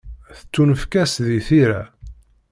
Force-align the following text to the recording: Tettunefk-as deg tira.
Tettunefk-as 0.37 1.13
deg 1.25 1.41
tira. 1.47 1.81